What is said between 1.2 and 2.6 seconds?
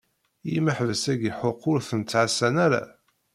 ḥuq ur ten-ttɛassan